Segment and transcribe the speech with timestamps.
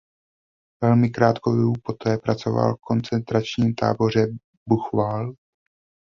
[0.83, 4.27] Velmi krátkou dobu poté pracoval v koncentračním táboře
[4.69, 5.37] Buchenwald.